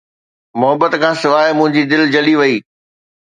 [0.59, 2.55] محبت کان سواءِ منهنجي دل جلي وئي